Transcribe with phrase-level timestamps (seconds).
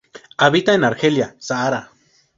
[0.35, 1.91] Habita en Argelia, Sahara.